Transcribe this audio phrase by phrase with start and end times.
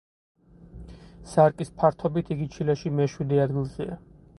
[1.33, 4.05] სარკის ფართობით იგი ჩილეში მეშვიდე ადგილზეა.